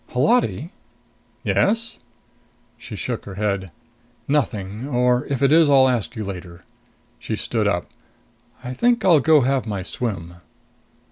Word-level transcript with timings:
Holati" 0.13 0.71
"Yes?" 1.43 1.99
She 2.75 2.95
shook 2.95 3.25
her 3.25 3.35
head. 3.35 3.69
"Nothing. 4.27 4.87
Or 4.87 5.27
if 5.27 5.43
it 5.43 5.51
is, 5.51 5.69
I'll 5.69 5.87
ask 5.87 6.15
you 6.15 6.23
later." 6.23 6.65
She 7.19 7.35
stood 7.35 7.67
up. 7.67 7.87
"I 8.63 8.73
think 8.73 9.05
I'll 9.05 9.19
go 9.19 9.41
have 9.41 9.67
my 9.67 9.83
swim." 9.83 10.37